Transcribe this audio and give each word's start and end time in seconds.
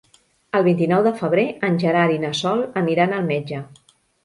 El 0.59 0.63
vint-i-nou 0.67 1.03
de 1.07 1.11
febrer 1.19 1.43
en 1.69 1.77
Gerard 1.85 2.15
i 2.15 2.19
na 2.25 2.33
Sol 2.41 2.65
aniran 2.83 3.17
al 3.21 3.31
metge. 3.31 3.63